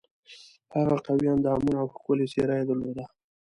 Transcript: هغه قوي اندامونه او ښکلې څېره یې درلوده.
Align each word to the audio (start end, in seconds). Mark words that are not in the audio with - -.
هغه 0.75 0.95
قوي 1.05 1.27
اندامونه 1.35 1.77
او 1.81 1.87
ښکلې 1.95 2.25
څېره 2.31 2.53
یې 2.59 2.65
درلوده. 2.67 3.05